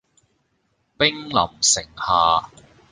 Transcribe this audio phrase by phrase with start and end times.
[0.97, 2.49] 兵臨城下